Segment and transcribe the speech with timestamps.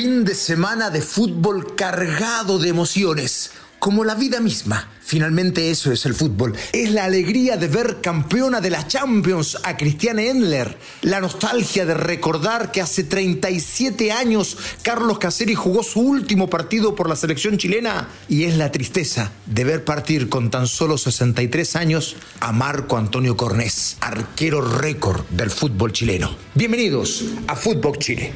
[0.00, 4.88] fin de semana de fútbol cargado de emociones, como la vida misma.
[5.00, 6.54] Finalmente eso es el fútbol.
[6.72, 10.78] Es la alegría de ver campeona de la Champions a Cristiane Endler.
[11.02, 17.08] La nostalgia de recordar que hace 37 años Carlos Caseri jugó su último partido por
[17.08, 18.08] la selección chilena.
[18.28, 23.36] Y es la tristeza de ver partir con tan solo 63 años a Marco Antonio
[23.36, 26.36] Cornés, arquero récord del fútbol chileno.
[26.54, 28.32] Bienvenidos a Fútbol Chile.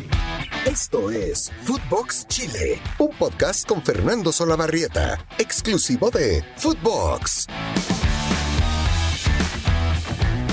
[0.67, 7.49] Esto es Footbox Chile, un podcast con Fernando Solabarrieta, exclusivo de Footbox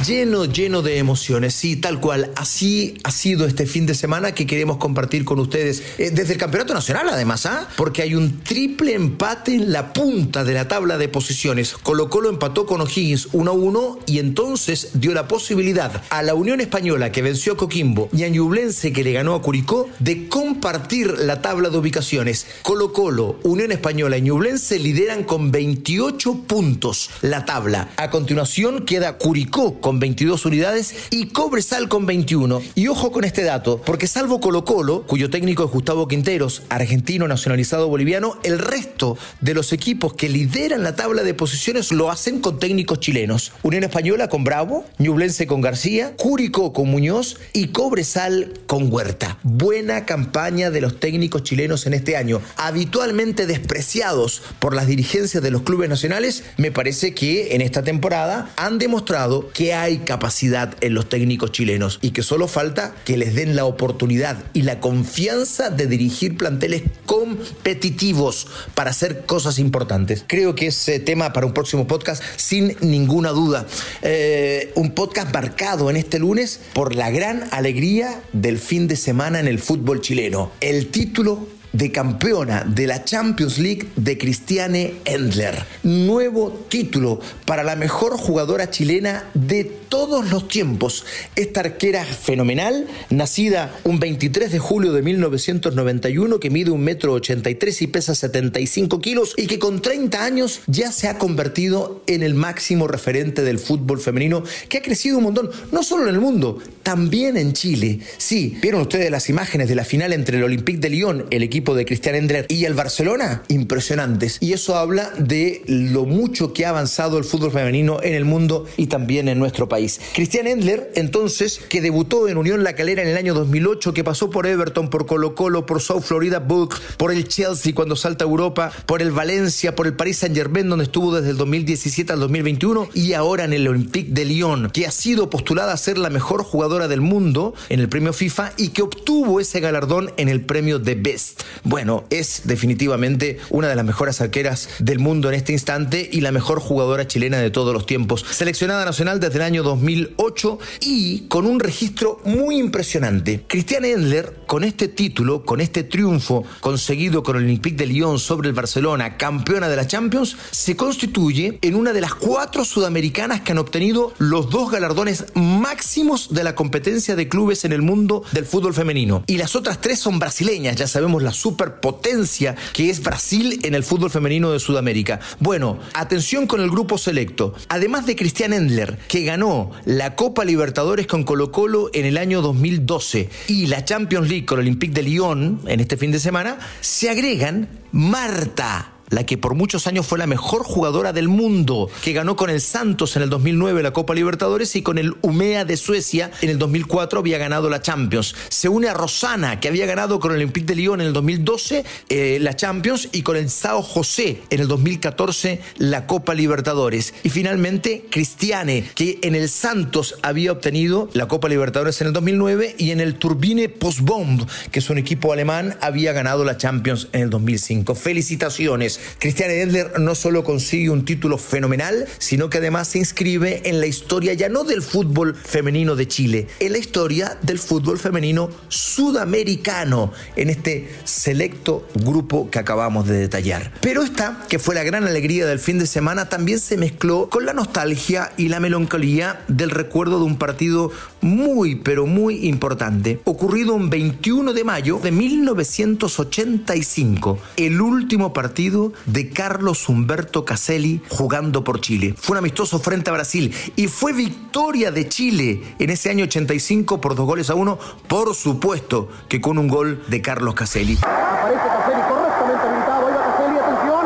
[0.06, 1.54] lleno, lleno de emociones.
[1.54, 2.32] Sí, tal cual.
[2.36, 6.40] Así ha sido este fin de semana que queremos compartir con ustedes eh, desde el
[6.40, 7.68] Campeonato Nacional, además, ¿ah?
[7.76, 11.76] Porque hay un triple empate en la punta de la tabla de posiciones.
[11.84, 17.12] Colo Colo empató con O'Higgins 1-1 y entonces dio la posibilidad a la Unión Española
[17.12, 21.42] que venció a Coquimbo y a Ñublense que le ganó a Curicó de compartir la
[21.42, 22.46] tabla de ubicaciones.
[22.62, 27.90] Colo Colo, Unión Española y Ñublense lideran con 28 puntos la tabla.
[27.98, 32.62] A continuación queda Curicó con 22 unidades y Cobresal con 21.
[32.76, 37.28] Y ojo con este dato, porque salvo Colo Colo, cuyo técnico es Gustavo Quinteros, argentino
[37.28, 42.42] nacionalizado boliviano, el resto de los equipos que lideran la tabla de posiciones lo hacen
[42.42, 43.54] con técnicos chilenos.
[43.64, 49.38] Unión Española con Bravo, Ñublense con García, Curicó con Muñoz y Cobresal con Huerta.
[49.44, 52.42] Buena campaña de los técnicos chilenos en este año.
[52.58, 58.52] Habitualmente despreciados por las dirigencias de los clubes nacionales, me parece que en esta temporada
[58.56, 63.36] han demostrado que hay capacidad en los técnicos chilenos y que solo falta que les
[63.36, 70.24] den la oportunidad y la confianza de dirigir planteles competitivos para hacer cosas importantes.
[70.28, 73.66] Creo que es tema para un próximo podcast sin ninguna duda.
[74.02, 79.40] Eh, un podcast marcado en este lunes por la gran alegría del fin de semana
[79.40, 80.52] en el fútbol chileno.
[80.62, 85.64] El título de campeona de la Champions League de Cristiane Endler.
[85.84, 91.06] Nuevo título para la mejor jugadora chilena de todos los tiempos.
[91.36, 97.82] Esta arquera fenomenal, nacida un 23 de julio de 1991, que mide un metro 83
[97.82, 102.34] y pesa 75 kilos y que con 30 años ya se ha convertido en el
[102.34, 106.60] máximo referente del fútbol femenino, que ha crecido un montón, no solo en el mundo,
[106.84, 108.00] también en Chile.
[108.18, 111.59] Sí, vieron ustedes las imágenes de la final entre el Olympique de Lyon, el equipo
[111.60, 114.38] de Cristian Endler y el Barcelona, impresionantes.
[114.40, 118.66] Y eso habla de lo mucho que ha avanzado el fútbol femenino en el mundo
[118.78, 120.00] y también en nuestro país.
[120.16, 124.30] Cristian Endler, entonces, que debutó en Unión La Calera en el año 2008, que pasó
[124.30, 128.28] por Everton, por Colo Colo, por South Florida Bucks, por el Chelsea cuando salta a
[128.28, 132.20] Europa, por el Valencia, por el Paris Saint Germain, donde estuvo desde el 2017 al
[132.22, 136.10] 2021, y ahora en el Olympique de Lyon, que ha sido postulada a ser la
[136.10, 140.42] mejor jugadora del mundo en el premio FIFA y que obtuvo ese galardón en el
[140.42, 141.44] premio The Best.
[141.64, 146.32] Bueno, es definitivamente una de las mejores arqueras del mundo en este instante y la
[146.32, 148.26] mejor jugadora chilena de todos los tiempos.
[148.30, 153.44] Seleccionada nacional desde el año 2008 y con un registro muy impresionante.
[153.48, 158.50] Cristiane Endler, con este título, con este triunfo conseguido con el Olympique de Lyon sobre
[158.50, 163.52] el Barcelona, campeona de la Champions, se constituye en una de las cuatro sudamericanas que
[163.52, 168.46] han obtenido los dos galardones máximos de la competencia de clubes en el mundo del
[168.46, 169.24] fútbol femenino.
[169.28, 173.84] Y las otras tres son brasileñas, ya sabemos las superpotencia que es Brasil en el
[173.84, 175.20] fútbol femenino de Sudamérica.
[175.40, 177.54] Bueno, atención con el grupo selecto.
[177.70, 182.42] Además de Cristian Endler, que ganó la Copa Libertadores con Colo Colo en el año
[182.42, 186.60] 2012 y la Champions League con el Olympique de Lyon en este fin de semana,
[186.82, 192.14] se agregan Marta la que por muchos años fue la mejor jugadora del mundo, que
[192.14, 195.78] ganó con el Santos en el 2009 la Copa Libertadores y con el Umea de
[195.78, 198.36] Suecia en el 2004 había ganado la Champions.
[198.50, 201.84] Se une a Rosana, que había ganado con el Olympique de Lyon en el 2012
[202.10, 207.14] eh, la Champions y con el Sao José en el 2014 la Copa Libertadores.
[207.24, 212.76] Y finalmente Cristiane, que en el Santos había obtenido la Copa Libertadores en el 2009
[212.78, 217.22] y en el Turbine Postbomb, que es un equipo alemán, había ganado la Champions en
[217.22, 217.96] el 2005.
[217.96, 218.99] Felicitaciones.
[219.20, 223.88] Cristian Edler no solo consigue un título fenomenal, sino que además se inscribe en la
[223.88, 230.12] historia ya no del fútbol femenino de Chile, en la historia del fútbol femenino sudamericano,
[230.36, 233.72] en este selecto grupo que acabamos de detallar.
[233.82, 237.46] Pero esta, que fue la gran alegría del fin de semana, también se mezcló con
[237.46, 240.92] la nostalgia y la melancolía del recuerdo de un partido
[241.22, 249.30] muy, pero muy importante, ocurrido un 21 de mayo de 1985, el último partido de
[249.30, 252.14] Carlos Humberto Caselli jugando por Chile.
[252.18, 257.02] Fue un amistoso frente a Brasil y fue victoria de Chile en ese año 85
[257.02, 257.78] por dos goles a uno,
[258.08, 260.98] por supuesto que con un gol de Carlos Caselli.
[261.02, 263.08] Aparece Caselli correctamente habilitado.
[263.08, 264.06] Ahí va Caselli, atención.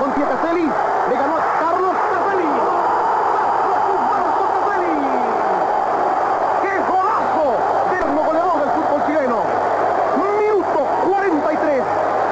[0.00, 0.62] Con pie Caselli.
[0.64, 2.48] Le ganó a Carlos Caselli.
[3.64, 4.94] Carlos Humberto Caselli.
[6.62, 7.46] ¡Qué golazo!
[7.90, 9.38] Terno goleador del fútbol chileno.
[10.16, 11.82] Minuto 43.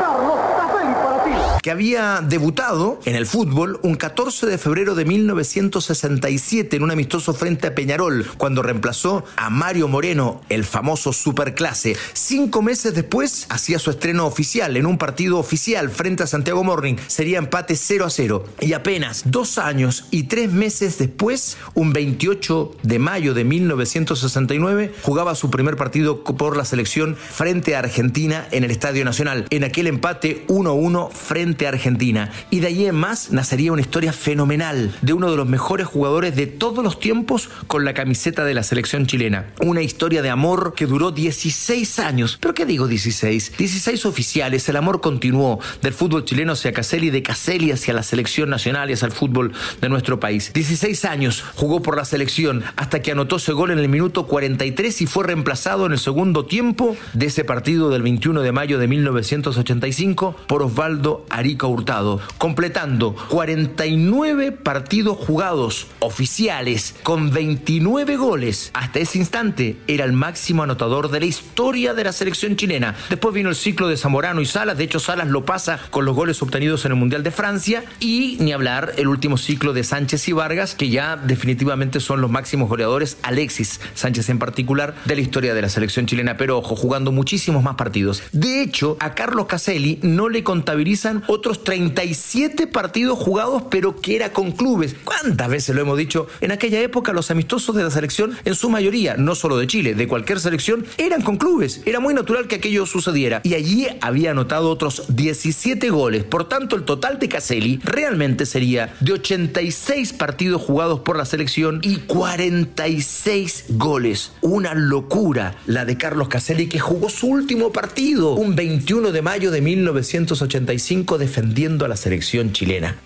[0.00, 1.42] Carlos Caselli para Chile.
[1.62, 7.34] que había debutado en el fútbol un 14 de febrero de 1967 en un amistoso
[7.34, 11.96] frente a Peñarol, cuando reemplazó a Mario Moreno, el famoso superclase.
[12.12, 16.94] Cinco meses después hacía su estreno oficial en un partido oficial frente a Santiago Morning.
[17.08, 18.44] Sería empate 0 a 0.
[18.60, 25.34] Y apenas dos años y tres meses después, un 28 de mayo de 1969, jugaba
[25.34, 29.46] su primer partido por la selección frente a Argentina en el Estadio Nacional.
[29.50, 32.30] En aquel empate 1-1 frente a Argentina.
[32.50, 36.36] Y de allí en más nacería una historia fenomenal de uno de los mejores jugadores
[36.36, 39.46] de todos los tiempos con la camiseta de la selección chilena.
[39.60, 42.38] Una historia de amor que duró 16 años.
[42.40, 43.52] ¿Pero qué digo 16?
[43.56, 44.68] 16 oficiales.
[44.68, 48.94] El amor continuó del fútbol chileno hacia Caselli, de Caselli hacia la selección nacional y
[48.94, 50.52] hacia el fútbol de nuestro país.
[50.52, 55.02] 16 años jugó por la selección hasta que anotó ese gol en el minuto 43
[55.02, 58.88] y fue reemplazado en el segundo tiempo de ese partido del 21 de mayo de
[58.88, 68.70] 1985 por Osvaldo Arica Hurtado, completando 49 partidos jugados oficiales con 29 goles.
[68.72, 72.94] Hasta ese instante era el máximo anotador de la historia de la selección chilena.
[73.10, 76.16] Después vino el ciclo de Zamorano y Salas, de hecho Salas lo pasa con los
[76.16, 80.26] goles obtenidos en el Mundial de Francia y ni hablar el último ciclo de Sánchez
[80.28, 85.20] y Vargas, que ya definitivamente son los máximos goleadores, Alexis Sánchez en particular, de la
[85.20, 88.22] historia de la selección chilena, pero ojo, jugando muchísimos más partidos.
[88.32, 94.32] De hecho, a Carlos Caselli no le contabilizan otros 37 partidos jugados, pero que era
[94.32, 94.94] con clubes.
[95.02, 96.28] ¿Cuántas veces lo hemos dicho?
[96.40, 99.96] En aquella época los amistosos de la selección, en su mayoría, no solo de Chile,
[99.96, 101.82] de cualquier selección, eran con clubes.
[101.84, 103.40] Era muy natural que aquello sucediera.
[103.42, 106.22] Y allí había anotado otros 17 goles.
[106.22, 111.80] Por tanto, el total de Caselli realmente sería de 86 partidos jugados por la selección
[111.82, 114.30] y 46 goles.
[114.42, 119.50] Una locura la de Carlos Caselli que jugó su último partido un 21 de mayo
[119.50, 122.98] de 1985 defendiendo a la selección chilena.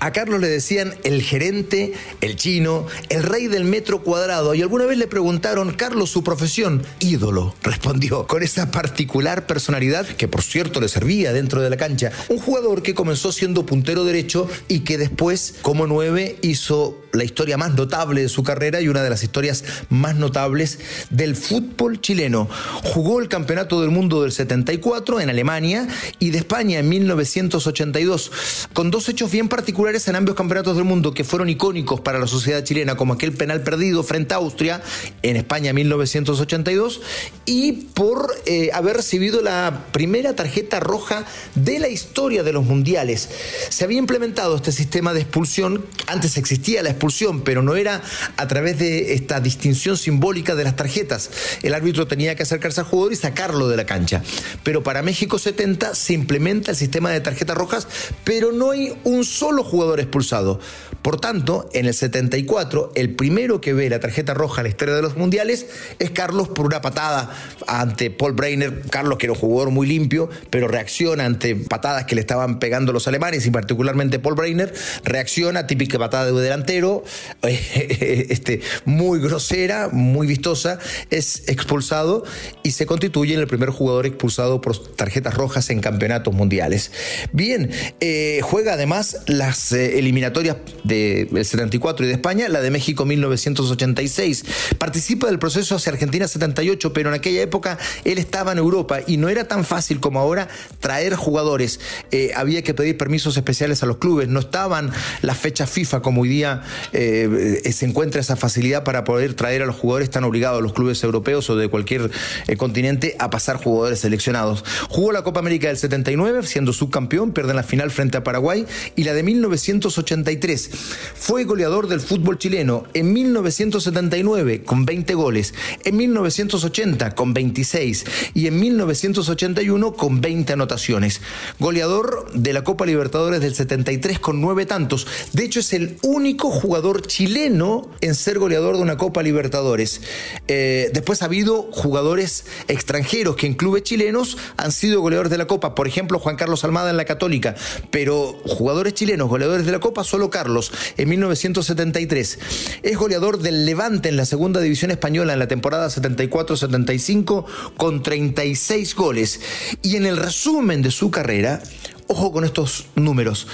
[0.00, 4.52] A Carlos le decían el gerente, el chino, el rey del metro cuadrado.
[4.54, 10.28] Y alguna vez le preguntaron, Carlos, su profesión, ídolo, respondió, con esa particular personalidad que
[10.28, 12.12] por cierto le servía dentro de la cancha.
[12.28, 17.56] Un jugador que comenzó siendo puntero derecho y que después, como nueve, hizo la historia
[17.56, 20.78] más notable de su carrera y una de las historias más notables
[21.10, 22.48] del fútbol chileno.
[22.82, 25.86] Jugó el Campeonato del Mundo del 74 en Alemania
[26.18, 28.32] y de España en 1982,
[28.72, 32.26] con dos hechos bien particulares en ambos campeonatos del mundo que fueron icónicos para la
[32.26, 34.82] sociedad chilena, como aquel penal perdido frente a Austria
[35.22, 37.00] en España en 1982
[37.44, 41.24] y por eh, haber recibido la primera tarjeta roja
[41.54, 43.28] de la historia de los mundiales.
[43.68, 47.01] Se había implementado este sistema de expulsión, antes existía la expulsión,
[47.44, 48.00] pero no era
[48.36, 51.30] a través de esta distinción simbólica de las tarjetas.
[51.62, 54.22] El árbitro tenía que acercarse al jugador y sacarlo de la cancha.
[54.62, 57.88] Pero para México 70 se implementa el sistema de tarjetas rojas,
[58.22, 60.60] pero no hay un solo jugador expulsado.
[61.02, 64.94] Por tanto, en el 74, el primero que ve la tarjeta roja en la historia
[64.94, 65.66] de los mundiales
[65.98, 68.82] es Carlos por una patada ante Paul Breiner.
[68.88, 72.92] Carlos, que era un jugador muy limpio, pero reacciona ante patadas que le estaban pegando
[72.92, 74.72] los alemanes y particularmente Paul Breiner.
[75.04, 77.02] Reacciona, típica patada de delantero,
[77.42, 80.78] este, muy grosera, muy vistosa.
[81.10, 82.24] Es expulsado
[82.62, 86.92] y se constituye en el primer jugador expulsado por tarjetas rojas en campeonatos mundiales.
[87.32, 90.56] Bien, eh, juega además las eh, eliminatorias
[90.92, 94.44] del 74 y de España, la de México 1986.
[94.78, 99.16] Participa del proceso hacia Argentina 78, pero en aquella época él estaba en Europa y
[99.16, 100.48] no era tan fácil como ahora
[100.80, 101.80] traer jugadores.
[102.10, 104.90] Eh, había que pedir permisos especiales a los clubes, no estaban
[105.22, 109.66] las fechas FIFA como hoy día eh, se encuentra esa facilidad para poder traer a
[109.66, 112.10] los jugadores, están obligados los clubes europeos o de cualquier
[112.46, 114.64] eh, continente a pasar jugadores seleccionados.
[114.88, 119.04] Jugó la Copa América del 79, siendo subcampeón, pierde la final frente a Paraguay, y
[119.04, 120.70] la de 1983.
[121.14, 128.48] Fue goleador del fútbol chileno en 1979 con 20 goles, en 1980 con 26 y
[128.48, 131.20] en 1981 con 20 anotaciones.
[131.60, 135.06] Goleador de la Copa Libertadores del 73 con 9 tantos.
[135.32, 140.00] De hecho, es el único jugador chileno en ser goleador de una Copa Libertadores.
[140.48, 145.46] Eh, después ha habido jugadores extranjeros que en clubes chilenos han sido goleadores de la
[145.46, 145.74] Copa.
[145.76, 147.54] Por ejemplo, Juan Carlos Almada en la Católica.
[147.90, 152.38] Pero jugadores chilenos, goleadores de la Copa, solo Carlos en 1973.
[152.82, 157.44] Es goleador del Levante en la segunda división española en la temporada 74-75
[157.76, 159.40] con 36 goles.
[159.82, 161.62] Y en el resumen de su carrera,
[162.06, 163.46] ojo con estos números.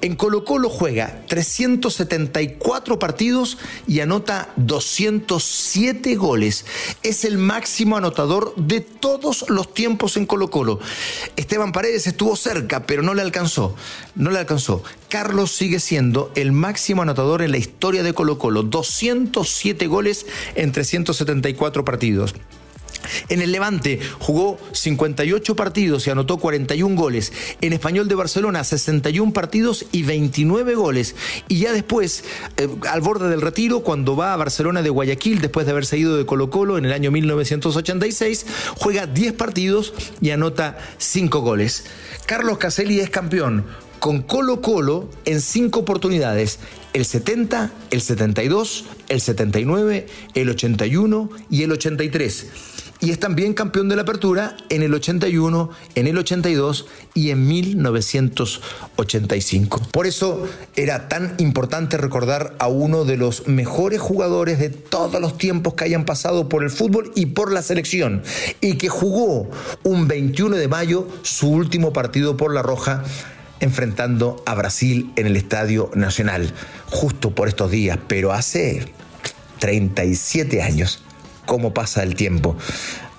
[0.00, 6.66] En Colo Colo juega 374 partidos y anota 207 goles.
[7.02, 10.78] Es el máximo anotador de todos los tiempos en Colo Colo.
[11.34, 13.74] Esteban Paredes estuvo cerca, pero no le alcanzó.
[14.14, 14.84] No le alcanzó.
[15.08, 18.62] Carlos sigue siendo el máximo anotador en la historia de Colo Colo.
[18.62, 22.36] 207 goles en 374 partidos.
[23.28, 27.32] En el Levante jugó 58 partidos y anotó 41 goles.
[27.60, 31.14] En Español de Barcelona 61 partidos y 29 goles.
[31.48, 32.24] Y ya después,
[32.56, 36.16] eh, al borde del retiro, cuando va a Barcelona de Guayaquil, después de haberse ido
[36.16, 41.84] de Colo Colo en el año 1986, juega 10 partidos y anota 5 goles.
[42.26, 43.64] Carlos Caselli es campeón
[43.98, 46.58] con Colo Colo en 5 oportunidades.
[46.92, 52.46] El 70, el 72, el 79, el 81 y el 83
[53.00, 57.46] y es también campeón de la apertura en el 81, en el 82 y en
[57.46, 59.80] 1985.
[59.92, 65.38] Por eso era tan importante recordar a uno de los mejores jugadores de todos los
[65.38, 68.24] tiempos que hayan pasado por el fútbol y por la selección
[68.60, 69.48] y que jugó
[69.84, 73.04] un 21 de mayo su último partido por la Roja
[73.60, 76.52] enfrentando a Brasil en el Estadio Nacional,
[76.86, 78.92] justo por estos días, pero hace
[79.58, 81.02] 37 años
[81.46, 82.56] cómo pasa el tiempo.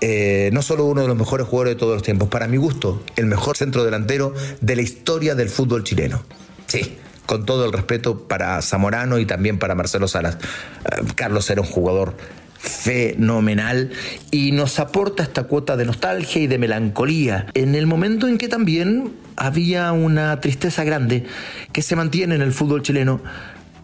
[0.02, 3.04] Eh, no solo uno de los mejores jugadores de todos los tiempos, para mi gusto,
[3.16, 6.24] el mejor centro delantero de la historia del fútbol chileno.
[6.68, 10.36] Sí, con todo el respeto para Zamorano y también para Marcelo Salas.
[10.36, 12.16] Eh, Carlos era un jugador
[12.60, 13.92] fenomenal
[14.32, 18.50] y nos aporta esta cuota de nostalgia y de melancolía en el momento en que
[18.50, 21.26] también había una tristeza grande
[21.72, 23.22] que se mantiene en el fútbol chileno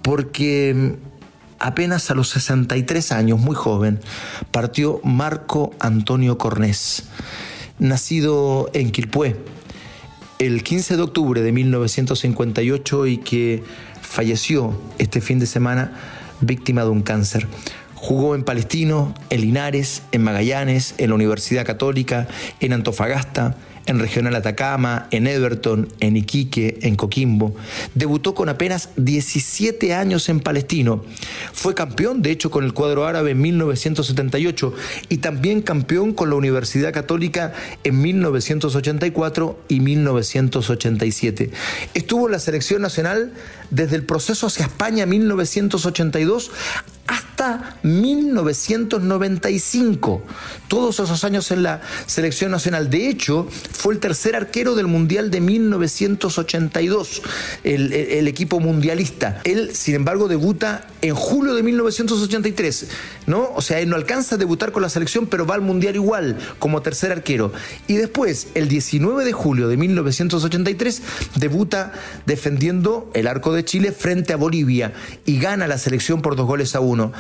[0.02, 0.98] porque
[1.58, 4.00] apenas a los 63 años, muy joven,
[4.52, 7.06] partió Marco Antonio Cornés,
[7.80, 9.38] nacido en Quilpué
[10.38, 13.64] el 15 de octubre de 1958 y que
[14.02, 15.94] falleció este fin de semana
[16.42, 17.48] víctima de un cáncer.
[17.96, 22.28] Jugó en Palestino, en Linares, en Magallanes, en la Universidad Católica,
[22.60, 27.56] en Antofagasta, en Regional Atacama, en Everton, en Iquique, en Coquimbo.
[27.94, 31.04] Debutó con apenas 17 años en Palestino.
[31.54, 34.74] Fue campeón, de hecho, con el cuadro árabe en 1978
[35.10, 41.52] y también campeón con la Universidad Católica en 1984 y 1987.
[41.94, 43.34] Estuvo en la selección nacional
[43.70, 46.52] desde el proceso hacia España 1982
[47.08, 47.35] hasta
[47.84, 50.24] 1995.
[50.68, 52.90] Todos esos años en la selección nacional.
[52.90, 57.22] De hecho, fue el tercer arquero del Mundial de 1982,
[57.64, 59.42] el, equipo mundialista.
[59.44, 62.88] Él, sin embargo, debuta en julio de 1983,
[63.28, 63.50] ¿no?
[63.56, 66.38] O sea, él no alcanza a debutar con la selección, pero va al Mundial igual,
[66.60, 67.54] como tercer arquero.
[67.88, 71.02] Y después, el 19 de julio de 1983,
[71.36, 71.94] debuta
[72.26, 74.94] defendiendo el arco de Chile frente a Bolivia
[75.26, 77.14] y gana la selección por dos goles a uno.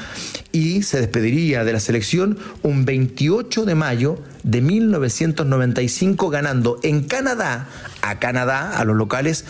[0.51, 7.67] Y se despediría de la selección un 28 de mayo de 1995 ganando en Canadá,
[8.01, 9.45] a Canadá, a los locales,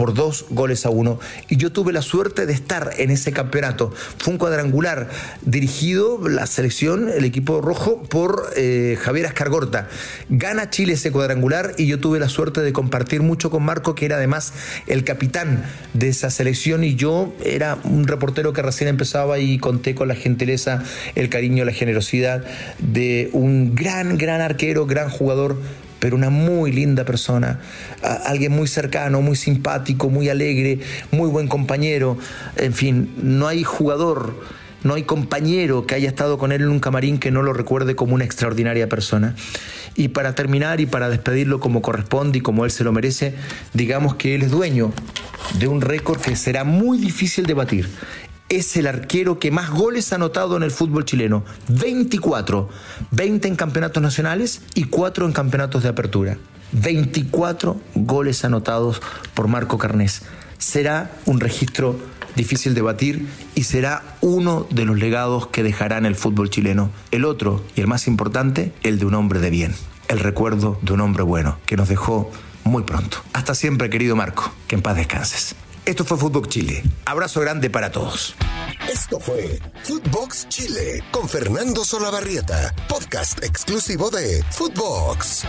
[0.00, 1.20] por dos goles a uno.
[1.50, 3.92] Y yo tuve la suerte de estar en ese campeonato.
[4.16, 5.10] Fue un cuadrangular
[5.42, 9.90] dirigido, la selección, el equipo rojo, por eh, Javier Ascargorta.
[10.30, 14.06] Gana Chile ese cuadrangular y yo tuve la suerte de compartir mucho con Marco, que
[14.06, 14.54] era además
[14.86, 19.94] el capitán de esa selección y yo era un reportero que recién empezaba y conté
[19.94, 20.82] con la gentileza,
[21.14, 22.42] el cariño, la generosidad
[22.78, 25.58] de un gran, gran arquero, gran jugador
[26.00, 27.60] pero una muy linda persona,
[28.24, 30.80] alguien muy cercano, muy simpático, muy alegre,
[31.12, 32.18] muy buen compañero.
[32.56, 34.34] En fin, no hay jugador,
[34.82, 37.94] no hay compañero que haya estado con él en un camarín que no lo recuerde
[37.94, 39.36] como una extraordinaria persona.
[39.94, 43.34] Y para terminar y para despedirlo como corresponde y como él se lo merece,
[43.74, 44.92] digamos que él es dueño
[45.58, 47.88] de un récord que será muy difícil de batir
[48.50, 51.44] es el arquero que más goles ha anotado en el fútbol chileno.
[51.68, 52.68] 24.
[53.12, 56.36] 20 en campeonatos nacionales y 4 en campeonatos de apertura.
[56.72, 59.00] 24 goles anotados
[59.34, 60.22] por Marco Carnés.
[60.58, 61.98] Será un registro
[62.36, 66.90] difícil de batir y será uno de los legados que dejará en el fútbol chileno.
[67.12, 69.74] El otro, y el más importante, el de un hombre de bien.
[70.08, 72.30] El recuerdo de un hombre bueno que nos dejó
[72.64, 73.18] muy pronto.
[73.32, 74.52] Hasta siempre, querido Marco.
[74.66, 75.54] Que en paz descanses.
[75.84, 76.82] Esto fue Fútbol Chile.
[77.04, 78.34] Abrazo grande para todos.
[78.90, 85.44] Esto fue Footbox Chile con Fernando Solabarrieta, podcast exclusivo de Footbox.